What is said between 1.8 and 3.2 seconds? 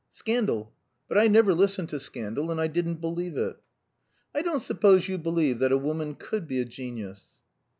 to scandal, and I didn't